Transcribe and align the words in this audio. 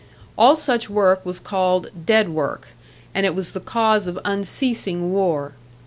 All 0.35 0.55
such 0.55 0.89
work 0.89 1.23
was 1.23 1.39
called 1.39 1.91
"dead 2.07 2.29
work," 2.29 2.69
and 3.13 3.23
it 3.23 3.35
was 3.35 3.51
the 3.51 3.59
cause 3.59 4.07
of 4.07 4.17
unceasing 4.25 5.13
war. 5.13 5.53